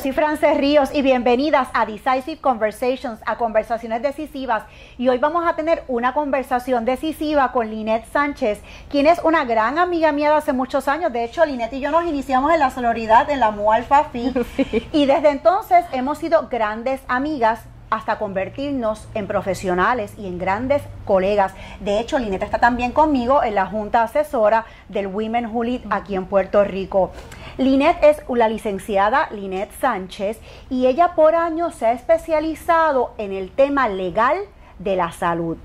soy 0.00 0.12
Frances 0.12 0.56
Ríos 0.56 0.88
y 0.94 1.02
bienvenidas 1.02 1.68
a 1.74 1.84
Decisive 1.84 2.38
Conversations, 2.40 3.20
a 3.26 3.36
conversaciones 3.36 4.00
decisivas. 4.00 4.64
Y 4.96 5.08
hoy 5.08 5.18
vamos 5.18 5.44
a 5.46 5.54
tener 5.54 5.84
una 5.86 6.14
conversación 6.14 6.86
decisiva 6.86 7.52
con 7.52 7.68
Linette 7.68 8.06
Sánchez, 8.10 8.60
quien 8.88 9.06
es 9.06 9.18
una 9.22 9.44
gran 9.44 9.78
amiga 9.78 10.10
mía 10.12 10.30
de 10.30 10.36
hace 10.36 10.54
muchos 10.54 10.88
años. 10.88 11.12
De 11.12 11.24
hecho, 11.24 11.44
Linette 11.44 11.74
y 11.74 11.80
yo 11.80 11.90
nos 11.90 12.06
iniciamos 12.06 12.52
en 12.54 12.60
la 12.60 12.70
sonoridad 12.70 13.28
en 13.28 13.40
la 13.40 13.50
Mualfa 13.50 14.04
Fi. 14.04 14.32
Y 14.92 15.06
desde 15.06 15.30
entonces 15.30 15.84
hemos 15.92 16.18
sido 16.18 16.48
grandes 16.48 17.00
amigas 17.08 17.60
hasta 17.90 18.18
convertirnos 18.18 19.06
en 19.12 19.26
profesionales 19.26 20.14
y 20.16 20.26
en 20.26 20.38
grandes 20.38 20.82
colegas. 21.04 21.52
De 21.80 22.00
hecho, 22.00 22.18
Linette 22.18 22.44
está 22.44 22.58
también 22.58 22.92
conmigo 22.92 23.42
en 23.42 23.54
la 23.54 23.66
Junta 23.66 24.02
Asesora 24.02 24.64
del 24.88 25.08
Women 25.08 25.46
Who 25.46 25.64
Lead 25.64 25.80
aquí 25.90 26.14
en 26.14 26.24
Puerto 26.24 26.64
Rico. 26.64 27.12
Linet 27.58 27.98
es 28.02 28.22
la 28.28 28.48
licenciada 28.48 29.28
Linet 29.30 29.70
Sánchez 29.78 30.38
y 30.70 30.86
ella 30.86 31.14
por 31.14 31.34
años 31.34 31.74
se 31.74 31.86
ha 31.86 31.92
especializado 31.92 33.12
en 33.18 33.32
el 33.32 33.50
tema 33.50 33.88
legal 33.88 34.36
de 34.78 34.96
la 34.96 35.12
salud. 35.12 35.58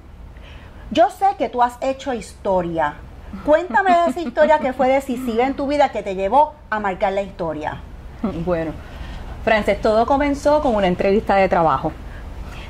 Yo 0.92 1.09
sé 1.09 1.28
que 1.38 1.48
tú 1.48 1.64
has 1.64 1.78
hecho 1.81 2.14
historia. 2.14 2.95
Cuéntame 3.45 3.92
esa 4.08 4.20
historia 4.20 4.59
que 4.59 4.73
fue 4.73 4.90
decisiva 4.90 5.45
en 5.45 5.54
tu 5.54 5.68
vida 5.68 5.90
que 5.90 6.04
te 6.04 6.16
llevó 6.16 6.54
a 6.70 6.80
marcar 6.80 7.14
la 7.14 7.22
historia. 7.22 7.81
Bueno, 8.45 8.72
Frances, 9.44 9.81
todo 9.81 10.06
comenzó 10.06 10.62
con 10.62 10.76
una 10.76 10.88
entrevista 10.88 11.36
de 11.36 11.48
trabajo. 11.48 11.94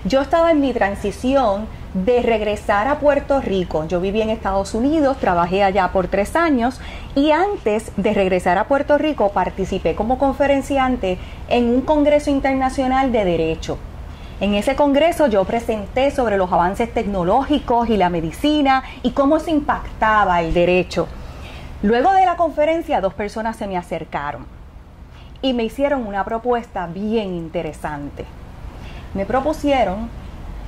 Yo 0.03 0.21
estaba 0.21 0.51
en 0.51 0.61
mi 0.61 0.73
transición 0.73 1.67
de 2.05 2.21
regresar 2.21 2.87
a 2.87 2.99
Puerto 2.99 3.41
Rico. 3.41 3.85
Yo 3.87 3.99
viví 3.99 4.21
en 4.21 4.29
Estados 4.29 4.73
Unidos, 4.73 5.17
trabajé 5.17 5.63
allá 5.63 5.91
por 5.91 6.07
tres 6.07 6.35
años 6.35 6.79
y 7.15 7.31
antes 7.31 7.91
de 7.97 8.13
regresar 8.13 8.57
a 8.57 8.67
Puerto 8.67 8.97
Rico 8.97 9.29
participé 9.29 9.95
como 9.95 10.17
conferenciante 10.17 11.17
en 11.49 11.69
un 11.69 11.81
Congreso 11.81 12.29
Internacional 12.29 13.11
de 13.11 13.25
Derecho. 13.25 13.77
En 14.39 14.53
ese 14.53 14.75
congreso 14.75 15.25
yo 15.27 15.43
presenté 15.45 16.11
sobre 16.11 16.37
los 16.37 16.51
avances 16.51 16.93
tecnológicos 16.93 17.89
y 17.89 17.97
la 17.97 18.09
medicina 18.09 18.83
y 19.01 19.11
cómo 19.11 19.39
se 19.39 19.49
impactaba 19.49 20.41
el 20.41 20.53
derecho. 20.53 21.07
Luego 21.81 22.13
de 22.13 22.25
la 22.25 22.35
conferencia 22.35 23.01
dos 23.01 23.15
personas 23.15 23.55
se 23.55 23.67
me 23.67 23.77
acercaron 23.77 24.45
y 25.41 25.53
me 25.53 25.63
hicieron 25.63 26.05
una 26.05 26.23
propuesta 26.23 26.85
bien 26.85 27.33
interesante. 27.33 28.25
Me 29.15 29.25
propusieron 29.25 30.09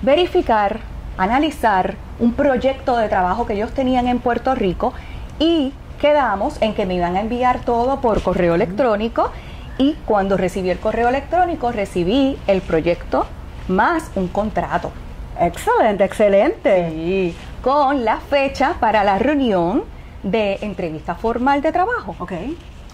verificar 0.02 0.80
analizar 1.18 1.96
un 2.20 2.34
proyecto 2.34 2.98
de 2.98 3.10
trabajo 3.10 3.46
que 3.46 3.54
ellos 3.54 3.72
tenían 3.74 4.08
en 4.08 4.20
Puerto 4.20 4.56
Rico 4.56 4.94
y 5.40 5.74
quedamos 6.00 6.62
en 6.62 6.74
que 6.74 6.86
me 6.86 6.96
iban 6.96 7.16
a 7.16 7.22
enviar 7.22 7.60
todo 7.62 8.02
por 8.02 8.22
correo 8.22 8.56
electrónico 8.56 9.32
y 9.78 9.94
cuando 10.06 10.38
recibí 10.38 10.70
el 10.70 10.80
correo 10.80 11.10
electrónico 11.10 11.72
recibí 11.72 12.38
el 12.48 12.62
proyecto 12.62 13.26
más 13.68 14.12
un 14.16 14.28
contrato. 14.28 14.92
Excelente, 15.40 16.04
excelente. 16.04 16.90
Sí, 16.90 17.36
con 17.62 18.04
la 18.04 18.18
fecha 18.18 18.76
para 18.80 19.04
la 19.04 19.20
reunión 19.20 19.84
de 20.24 20.58
entrevista 20.62 21.16
formal 21.16 21.62
de 21.62 21.72
trabajo. 21.72 22.16
Ok. 22.20 22.34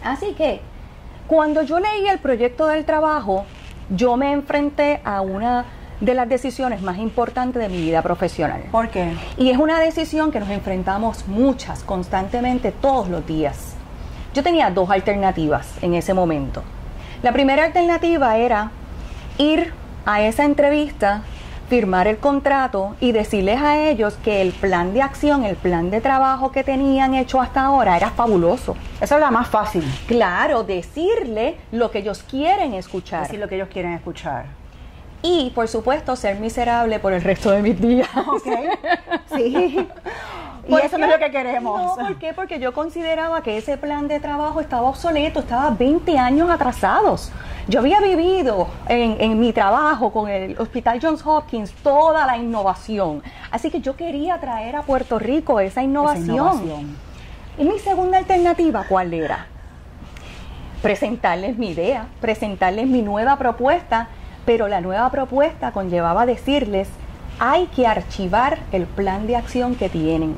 Así 0.04 0.34
que 0.34 0.62
cuando 1.28 1.64
yo 1.64 1.80
leí 1.80 2.08
el 2.08 2.20
proyecto 2.20 2.68
del 2.68 2.86
trabajo, 2.86 3.46
yo 3.90 4.16
me 4.16 4.32
enfrenté 4.32 5.02
a 5.04 5.22
una 5.22 5.66
de 6.02 6.14
las 6.14 6.28
decisiones 6.28 6.82
más 6.82 6.98
importantes 6.98 7.62
de 7.62 7.70
mi 7.70 7.82
vida 7.82 8.02
profesional. 8.02 8.64
¿Por 8.72 8.90
qué? 8.90 9.14
Y 9.38 9.50
es 9.50 9.58
una 9.58 9.80
decisión 9.80 10.32
que 10.32 10.40
nos 10.40 10.50
enfrentamos 10.50 11.28
muchas, 11.28 11.84
constantemente, 11.84 12.72
todos 12.72 13.10
los 13.10 13.26
días. 13.26 13.76
Yo 14.34 14.44
tenía 14.44 14.70
dos 14.70 14.90
alternativas 14.90 15.68
en 15.82 15.94
ese 15.94 16.14
momento. 16.14 16.64
La 17.24 17.32
primera 17.32 17.64
alternativa 17.64 18.38
era 18.38 18.72
ir 19.38 19.74
a 20.06 20.22
esa 20.22 20.44
entrevista, 20.44 21.22
firmar 21.70 22.08
el 22.08 22.18
contrato 22.18 22.96
y 23.00 23.12
decirles 23.12 23.62
a 23.62 23.80
ellos 23.80 24.18
que 24.24 24.42
el 24.42 24.52
plan 24.52 24.94
de 24.94 25.02
acción, 25.02 25.46
el 25.46 25.56
plan 25.56 25.90
de 25.90 26.02
trabajo 26.02 26.52
que 26.52 26.64
tenían 26.64 27.16
hecho 27.16 27.42
hasta 27.42 27.64
ahora 27.64 27.96
era 27.96 28.12
fabuloso. 28.12 28.76
Esa 29.00 29.16
es 29.16 29.22
la 29.22 29.32
más 29.32 29.48
fácil. 29.48 29.84
Claro, 30.06 30.64
decirle 30.64 31.58
lo 31.72 31.90
que 31.90 32.00
ellos 32.00 32.24
quieren 32.30 32.74
escuchar. 32.74 33.24
Decir 33.24 33.40
lo 33.40 33.48
que 33.48 33.56
ellos 33.56 33.70
quieren 33.72 33.94
escuchar 33.94 34.65
y 35.26 35.50
por 35.50 35.68
supuesto 35.68 36.16
ser 36.16 36.40
miserable 36.40 37.00
por 37.00 37.12
el 37.12 37.22
resto 37.24 37.50
de 37.50 37.62
mis 37.62 37.82
días. 37.82 38.08
Ok, 38.28 38.48
sí. 39.36 39.88
Y 40.68 40.74
eso 40.74 40.98
no 40.98 41.06
es 41.06 41.12
lo 41.12 41.20
que 41.20 41.30
queremos. 41.30 41.96
No, 41.96 42.08
¿por 42.08 42.18
qué? 42.18 42.34
Porque 42.34 42.60
yo 42.60 42.74
consideraba 42.74 43.44
que 43.44 43.56
ese 43.56 43.78
plan 43.78 44.08
de 44.08 44.20
trabajo 44.20 44.60
estaba 44.60 44.90
obsoleto, 44.90 45.42
estaba 45.42 45.70
20 45.70 46.18
años 46.18 46.50
atrasados. 46.50 47.32
Yo 47.68 47.82
había 47.82 48.00
vivido 48.02 48.68
en, 48.88 49.16
en, 49.20 49.40
mi 49.40 49.54
trabajo 49.54 50.12
con 50.12 50.28
el 50.28 50.60
Hospital 50.60 51.00
Johns 51.00 51.24
Hopkins 51.24 51.72
toda 51.84 52.26
la 52.26 52.38
innovación. 52.38 53.22
Así 53.52 53.70
que 53.70 53.80
yo 53.80 53.96
quería 53.96 54.40
traer 54.40 54.76
a 54.76 54.82
Puerto 54.82 55.20
Rico 55.20 55.60
esa 55.60 55.84
innovación. 55.84 56.24
Esa 56.24 56.34
innovación. 56.34 56.98
Y 57.60 57.66
mi 57.66 57.78
segunda 57.78 58.18
alternativa, 58.18 58.86
¿cuál 58.90 59.14
era? 59.14 59.46
Presentarles 60.82 61.60
mi 61.60 61.70
idea, 61.70 62.08
presentarles 62.22 62.88
mi 62.88 63.04
nueva 63.04 63.38
propuesta 63.38 64.10
pero 64.46 64.68
la 64.68 64.82
nueva 64.82 65.10
propuesta 65.10 65.72
conllevaba 65.72 66.26
decirles, 66.26 66.88
hay 67.40 67.68
que 67.68 67.88
archivar 67.88 68.60
el 68.72 68.86
plan 68.86 69.28
de 69.28 69.36
acción 69.36 69.76
que 69.76 69.90
tienen. 69.90 70.36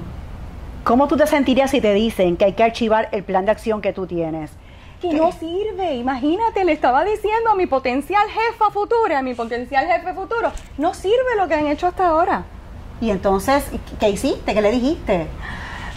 ¿Cómo 0.84 1.08
tú 1.08 1.18
te 1.18 1.28
sentirías 1.28 1.72
si 1.72 1.82
te 1.82 1.94
dicen 1.94 2.38
que 2.38 2.46
hay 2.46 2.54
que 2.54 2.64
archivar 2.64 3.10
el 3.12 3.24
plan 3.24 3.46
de 3.46 3.52
acción 3.52 3.82
que 3.82 3.94
tú 3.94 4.08
tienes? 4.08 4.52
Que 5.02 5.14
no 5.14 5.32
sirve, 5.32 5.96
imagínate, 5.96 6.64
le 6.64 6.72
estaba 6.72 7.04
diciendo 7.04 7.52
a 7.52 7.56
mi 7.56 7.68
potencial 7.68 8.26
jefa 8.30 8.72
futura, 8.72 9.20
a 9.20 9.22
mi 9.22 9.36
potencial 9.36 9.86
jefe 9.86 10.14
futuro, 10.14 10.52
no 10.78 10.94
sirve 10.94 11.36
lo 11.38 11.48
que 11.48 11.54
han 11.54 11.68
hecho 11.68 11.88
hasta 11.88 12.08
ahora. 12.08 12.46
Y 13.00 13.12
entonces, 13.12 13.66
¿qué 14.00 14.10
hiciste? 14.10 14.54
¿Qué 14.56 14.62
le 14.62 14.72
dijiste? 14.72 15.28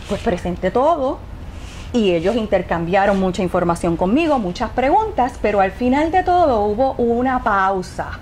Pues 0.08 0.20
presenté 0.20 0.70
todo, 0.70 1.18
y 1.92 2.12
ellos 2.14 2.36
intercambiaron 2.36 3.18
mucha 3.18 3.42
información 3.42 3.96
conmigo, 3.96 4.38
muchas 4.38 4.70
preguntas, 4.70 5.38
pero 5.42 5.60
al 5.60 5.72
final 5.72 6.10
de 6.12 6.22
todo 6.22 6.64
hubo 6.64 6.92
una 6.92 7.42
pausa. 7.42 8.18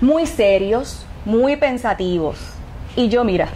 Muy 0.00 0.26
serios, 0.26 1.06
muy 1.24 1.56
pensativos. 1.56 2.38
Y 2.96 3.08
yo, 3.08 3.24
mira, 3.24 3.48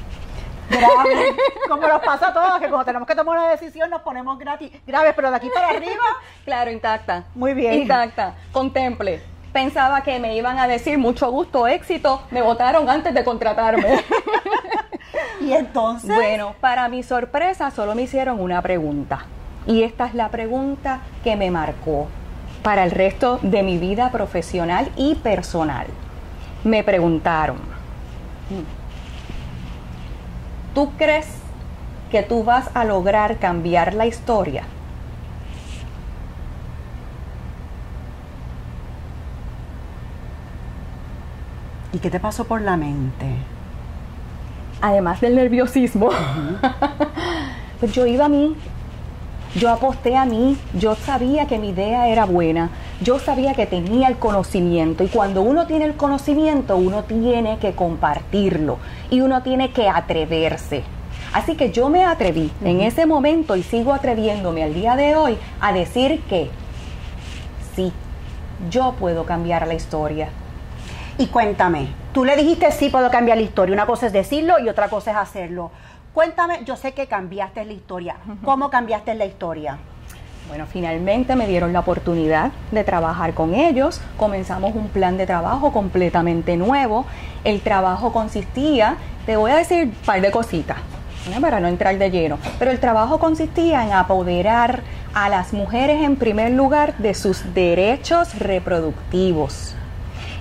grave, 0.70 1.36
como 1.68 1.86
nos 1.86 2.02
pasa 2.02 2.28
a 2.28 2.32
todos, 2.32 2.60
que 2.60 2.68
cuando 2.68 2.84
tenemos 2.84 3.06
que 3.06 3.14
tomar 3.14 3.38
una 3.38 3.50
decisión 3.50 3.90
nos 3.90 4.02
ponemos 4.02 4.38
gratis, 4.38 4.70
graves, 4.86 5.12
pero 5.14 5.30
de 5.30 5.36
aquí 5.36 5.50
para 5.52 5.68
arriba. 5.68 6.04
Claro, 6.44 6.70
intacta. 6.70 7.24
Muy 7.34 7.54
bien. 7.54 7.74
Intacta. 7.74 8.34
Contemple. 8.52 9.20
Pensaba 9.52 10.02
que 10.02 10.18
me 10.18 10.36
iban 10.36 10.58
a 10.58 10.68
decir 10.68 10.98
mucho 10.98 11.30
gusto, 11.30 11.66
éxito. 11.66 12.22
Me 12.30 12.42
votaron 12.42 12.88
antes 12.88 13.14
de 13.14 13.24
contratarme. 13.24 14.04
y 15.48 15.52
entonces. 15.52 16.14
Bueno, 16.14 16.54
para 16.60 16.88
mi 16.88 17.02
sorpresa, 17.02 17.70
solo 17.70 17.94
me 17.94 18.02
hicieron 18.02 18.40
una 18.40 18.62
pregunta. 18.62 19.26
Y 19.66 19.82
esta 19.82 20.06
es 20.06 20.14
la 20.14 20.30
pregunta 20.30 21.00
que 21.24 21.36
me 21.36 21.50
marcó 21.50 22.08
para 22.62 22.84
el 22.84 22.90
resto 22.90 23.38
de 23.42 23.62
mi 23.62 23.78
vida 23.78 24.10
profesional 24.10 24.90
y 24.96 25.14
personal. 25.16 25.86
Me 26.64 26.82
preguntaron, 26.82 27.58
¿tú 30.74 30.90
crees 30.96 31.28
que 32.10 32.22
tú 32.22 32.44
vas 32.44 32.70
a 32.74 32.84
lograr 32.84 33.38
cambiar 33.38 33.94
la 33.94 34.06
historia? 34.06 34.64
¿Y 41.92 41.98
qué 41.98 42.10
te 42.10 42.20
pasó 42.20 42.44
por 42.44 42.60
la 42.60 42.76
mente? 42.76 43.26
Además 44.80 45.20
del 45.20 45.34
nerviosismo, 45.34 46.10
pues 47.80 47.92
yo 47.92 48.06
iba 48.06 48.26
a 48.26 48.28
mí, 48.28 48.54
yo 49.54 49.70
aposté 49.70 50.16
a 50.16 50.24
mí, 50.24 50.56
yo 50.74 50.94
sabía 50.94 51.46
que 51.46 51.58
mi 51.58 51.70
idea 51.70 52.08
era 52.08 52.26
buena, 52.26 52.70
yo 53.00 53.18
sabía 53.18 53.54
que 53.54 53.66
tenía 53.66 54.08
el 54.08 54.18
conocimiento 54.18 55.04
y 55.04 55.08
cuando 55.08 55.42
uno 55.42 55.66
tiene 55.66 55.84
el 55.84 55.94
conocimiento 55.94 56.76
uno 56.76 57.04
tiene 57.04 57.58
que 57.58 57.72
compartirlo 57.72 58.78
y 59.10 59.20
uno 59.20 59.42
tiene 59.42 59.70
que 59.70 59.88
atreverse. 59.88 60.82
Así 61.32 61.56
que 61.56 61.70
yo 61.70 61.88
me 61.88 62.04
atreví 62.04 62.50
en 62.64 62.80
ese 62.80 63.06
momento 63.06 63.54
y 63.56 63.62
sigo 63.62 63.92
atreviéndome 63.92 64.62
al 64.62 64.74
día 64.74 64.96
de 64.96 65.14
hoy 65.14 65.36
a 65.60 65.72
decir 65.72 66.22
que 66.22 66.50
sí, 67.74 67.92
yo 68.70 68.94
puedo 68.98 69.24
cambiar 69.24 69.66
la 69.66 69.74
historia. 69.74 70.30
Y 71.20 71.26
cuéntame, 71.26 71.88
tú 72.12 72.24
le 72.24 72.36
dijiste 72.36 72.70
sí 72.70 72.90
puedo 72.90 73.10
cambiar 73.10 73.38
la 73.38 73.42
historia. 73.42 73.74
Una 73.74 73.86
cosa 73.86 74.06
es 74.06 74.12
decirlo 74.12 74.60
y 74.60 74.68
otra 74.68 74.88
cosa 74.88 75.10
es 75.10 75.16
hacerlo. 75.16 75.72
Cuéntame, 76.14 76.60
yo 76.64 76.76
sé 76.76 76.92
que 76.92 77.08
cambiaste 77.08 77.64
la 77.64 77.72
historia. 77.72 78.16
¿Cómo 78.44 78.70
cambiaste 78.70 79.16
la 79.16 79.26
historia? 79.26 79.78
Bueno, 80.46 80.66
finalmente 80.66 81.34
me 81.34 81.48
dieron 81.48 81.72
la 81.72 81.80
oportunidad 81.80 82.52
de 82.70 82.84
trabajar 82.84 83.34
con 83.34 83.52
ellos. 83.54 84.00
Comenzamos 84.16 84.76
un 84.76 84.88
plan 84.90 85.16
de 85.16 85.26
trabajo 85.26 85.72
completamente 85.72 86.56
nuevo. 86.56 87.04
El 87.42 87.62
trabajo 87.62 88.12
consistía, 88.12 88.96
te 89.26 89.36
voy 89.36 89.50
a 89.50 89.56
decir 89.56 89.86
un 89.86 89.90
par 90.06 90.20
de 90.20 90.30
cositas 90.30 90.76
para 91.40 91.58
no 91.58 91.66
entrar 91.66 91.98
de 91.98 92.10
lleno, 92.10 92.38
pero 92.60 92.70
el 92.70 92.78
trabajo 92.78 93.18
consistía 93.18 93.84
en 93.84 93.92
apoderar 93.92 94.82
a 95.14 95.28
las 95.28 95.52
mujeres 95.52 96.02
en 96.02 96.16
primer 96.16 96.52
lugar 96.52 96.96
de 96.98 97.12
sus 97.12 97.52
derechos 97.52 98.38
reproductivos 98.38 99.74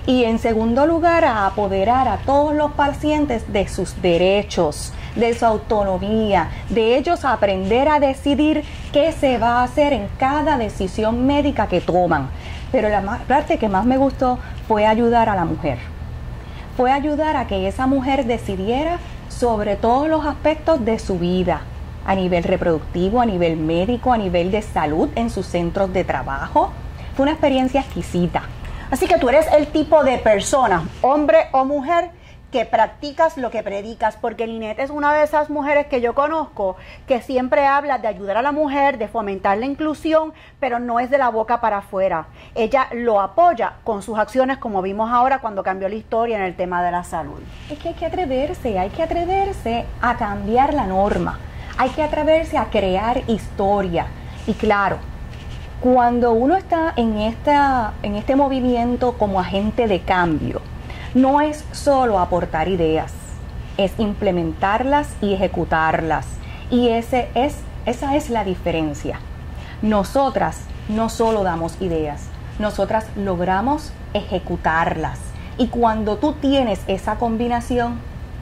y 0.06 0.24
en 0.24 0.38
segundo 0.38 0.86
lugar 0.86 1.24
a 1.24 1.46
apoderar 1.46 2.08
a 2.08 2.18
todos 2.18 2.54
los 2.54 2.72
pacientes 2.72 3.52
de 3.52 3.68
sus 3.68 4.00
derechos, 4.00 4.92
de 5.14 5.34
su 5.34 5.44
autonomía, 5.44 6.50
de 6.68 6.96
ellos 6.96 7.24
aprender 7.24 7.88
a 7.88 8.00
decidir 8.00 8.64
qué 8.92 9.12
se 9.12 9.38
va 9.38 9.60
a 9.60 9.64
hacer 9.64 9.92
en 9.92 10.08
cada 10.18 10.58
decisión 10.58 11.26
médica 11.26 11.66
que 11.66 11.80
toman. 11.80 12.28
Pero 12.72 12.88
la 12.88 13.02
parte 13.26 13.58
que 13.58 13.68
más 13.68 13.84
me 13.84 13.96
gustó 13.96 14.38
fue 14.66 14.86
ayudar 14.86 15.28
a 15.28 15.36
la 15.36 15.44
mujer. 15.44 15.78
Fue 16.76 16.92
ayudar 16.92 17.36
a 17.36 17.46
que 17.46 17.66
esa 17.66 17.86
mujer 17.86 18.26
decidiera 18.26 18.98
sobre 19.28 19.76
todos 19.76 20.08
los 20.08 20.24
aspectos 20.24 20.84
de 20.84 20.98
su 20.98 21.18
vida, 21.18 21.62
a 22.06 22.14
nivel 22.14 22.44
reproductivo, 22.44 23.20
a 23.20 23.26
nivel 23.26 23.56
médico, 23.56 24.12
a 24.12 24.18
nivel 24.18 24.50
de 24.50 24.62
salud 24.62 25.08
en 25.14 25.30
sus 25.30 25.46
centros 25.46 25.92
de 25.92 26.04
trabajo. 26.04 26.70
Fue 27.14 27.24
una 27.24 27.32
experiencia 27.32 27.80
exquisita. 27.80 28.42
Así 28.90 29.06
que 29.06 29.18
tú 29.18 29.28
eres 29.28 29.46
el 29.52 29.66
tipo 29.66 30.02
de 30.02 30.16
persona, 30.16 30.88
hombre 31.02 31.48
o 31.52 31.66
mujer, 31.66 32.10
que 32.50 32.64
practicas 32.64 33.36
lo 33.36 33.50
que 33.50 33.62
predicas, 33.62 34.16
porque 34.16 34.46
Linet 34.46 34.78
es 34.78 34.88
una 34.88 35.12
de 35.12 35.22
esas 35.22 35.50
mujeres 35.50 35.86
que 35.88 36.00
yo 36.00 36.14
conozco 36.14 36.76
que 37.06 37.20
siempre 37.20 37.66
habla 37.66 37.98
de 37.98 38.08
ayudar 38.08 38.38
a 38.38 38.42
la 38.42 38.52
mujer, 38.52 38.96
de 38.96 39.06
fomentar 39.06 39.58
la 39.58 39.66
inclusión, 39.66 40.32
pero 40.58 40.78
no 40.78 40.98
es 41.00 41.10
de 41.10 41.18
la 41.18 41.28
boca 41.28 41.60
para 41.60 41.78
afuera. 41.78 42.28
Ella 42.54 42.88
lo 42.92 43.20
apoya 43.20 43.74
con 43.84 44.00
sus 44.00 44.18
acciones, 44.18 44.56
como 44.56 44.80
vimos 44.80 45.10
ahora 45.10 45.40
cuando 45.40 45.62
cambió 45.62 45.90
la 45.90 45.96
historia 45.96 46.38
en 46.38 46.44
el 46.44 46.56
tema 46.56 46.82
de 46.82 46.90
la 46.90 47.04
salud. 47.04 47.40
Es 47.70 47.78
que 47.78 47.88
hay 47.88 47.94
que 47.94 48.06
atreverse, 48.06 48.78
hay 48.78 48.88
que 48.88 49.02
atreverse 49.02 49.84
a 50.00 50.16
cambiar 50.16 50.72
la 50.72 50.86
norma, 50.86 51.38
hay 51.76 51.90
que 51.90 52.02
atreverse 52.02 52.56
a 52.56 52.70
crear 52.70 53.22
historia. 53.26 54.06
Y 54.46 54.54
claro, 54.54 54.96
cuando 55.80 56.32
uno 56.32 56.56
está 56.56 56.92
en, 56.96 57.18
esta, 57.18 57.92
en 58.02 58.16
este 58.16 58.34
movimiento 58.34 59.12
como 59.12 59.38
agente 59.38 59.86
de 59.86 60.00
cambio, 60.00 60.60
no 61.14 61.40
es 61.40 61.64
solo 61.72 62.18
aportar 62.18 62.68
ideas, 62.68 63.12
es 63.76 63.92
implementarlas 63.98 65.08
y 65.20 65.34
ejecutarlas. 65.34 66.26
Y 66.70 66.88
ese 66.88 67.28
es, 67.34 67.56
esa 67.86 68.16
es 68.16 68.28
la 68.28 68.44
diferencia. 68.44 69.20
Nosotras 69.80 70.62
no 70.88 71.08
solo 71.08 71.44
damos 71.44 71.80
ideas, 71.80 72.24
nosotras 72.58 73.06
logramos 73.16 73.92
ejecutarlas. 74.14 75.20
Y 75.58 75.68
cuando 75.68 76.16
tú 76.16 76.32
tienes 76.34 76.80
esa 76.88 77.16
combinación, 77.16 78.00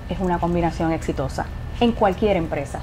es 0.08 0.18
una 0.20 0.38
combinación 0.38 0.92
exitosa 0.92 1.44
en 1.80 1.92
cualquier 1.92 2.38
empresa. 2.38 2.80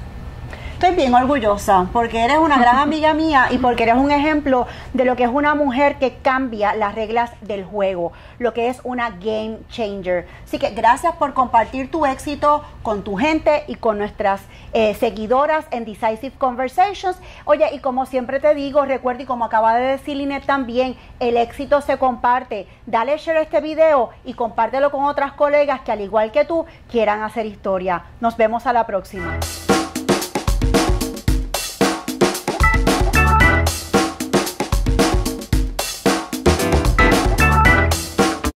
Estoy 0.84 0.96
bien 0.96 1.14
orgullosa 1.14 1.86
porque 1.94 2.22
eres 2.22 2.36
una 2.36 2.58
gran 2.58 2.76
amiga 2.80 3.14
mía 3.14 3.46
y 3.50 3.56
porque 3.56 3.84
eres 3.84 3.94
un 3.94 4.10
ejemplo 4.10 4.66
de 4.92 5.06
lo 5.06 5.16
que 5.16 5.24
es 5.24 5.30
una 5.32 5.54
mujer 5.54 5.96
que 5.96 6.16
cambia 6.16 6.74
las 6.74 6.94
reglas 6.94 7.30
del 7.40 7.64
juego, 7.64 8.12
lo 8.38 8.52
que 8.52 8.68
es 8.68 8.82
una 8.84 9.08
game 9.08 9.60
changer. 9.70 10.28
Así 10.44 10.58
que 10.58 10.72
gracias 10.72 11.14
por 11.16 11.32
compartir 11.32 11.90
tu 11.90 12.04
éxito 12.04 12.62
con 12.82 13.02
tu 13.02 13.16
gente 13.16 13.64
y 13.66 13.76
con 13.76 13.96
nuestras 13.96 14.42
eh, 14.74 14.94
seguidoras 14.96 15.64
en 15.70 15.86
Decisive 15.86 16.32
Conversations. 16.36 17.16
Oye, 17.46 17.64
y 17.72 17.78
como 17.78 18.04
siempre 18.04 18.38
te 18.38 18.54
digo, 18.54 18.84
recuerda 18.84 19.22
y 19.22 19.24
como 19.24 19.46
acaba 19.46 19.76
de 19.76 19.86
decir 19.92 20.18
Linet 20.18 20.44
también, 20.44 20.96
el 21.18 21.38
éxito 21.38 21.80
se 21.80 21.96
comparte. 21.96 22.66
Dale 22.84 23.16
share 23.16 23.38
a 23.38 23.40
este 23.40 23.62
video 23.62 24.10
y 24.26 24.34
compártelo 24.34 24.90
con 24.90 25.04
otras 25.04 25.32
colegas 25.32 25.80
que 25.80 25.92
al 25.92 26.02
igual 26.02 26.30
que 26.30 26.44
tú 26.44 26.66
quieran 26.90 27.22
hacer 27.22 27.46
historia. 27.46 28.02
Nos 28.20 28.36
vemos 28.36 28.66
a 28.66 28.74
la 28.74 28.84
próxima. 28.84 29.40